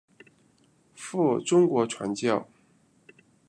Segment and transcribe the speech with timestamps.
[0.95, 2.49] 赴中国传教。